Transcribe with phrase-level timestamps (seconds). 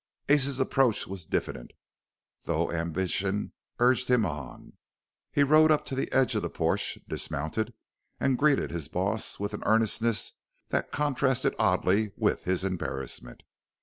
[0.29, 1.73] Ace's approach was diffident,
[2.45, 4.73] though ambition urged him on.
[5.31, 7.75] He rode up to the edge of the porch, dismounted,
[8.19, 10.31] and greeted his boss with an earnestness
[10.69, 13.43] that contrasted oddly with his embarrassment.